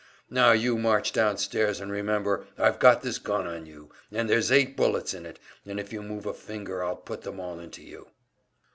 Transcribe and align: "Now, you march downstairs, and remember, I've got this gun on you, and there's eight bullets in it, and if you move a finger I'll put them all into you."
"Now, 0.31 0.51
you 0.51 0.79
march 0.79 1.13
downstairs, 1.13 1.79
and 1.79 1.91
remember, 1.91 2.47
I've 2.57 2.79
got 2.79 3.03
this 3.03 3.19
gun 3.19 3.45
on 3.45 3.67
you, 3.67 3.91
and 4.11 4.27
there's 4.27 4.51
eight 4.51 4.75
bullets 4.75 5.13
in 5.13 5.27
it, 5.27 5.37
and 5.63 5.79
if 5.79 5.93
you 5.93 6.01
move 6.01 6.25
a 6.25 6.33
finger 6.33 6.83
I'll 6.83 6.95
put 6.95 7.21
them 7.21 7.39
all 7.39 7.59
into 7.59 7.83
you." 7.83 8.07